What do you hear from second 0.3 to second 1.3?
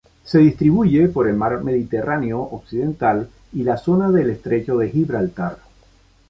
distribuye por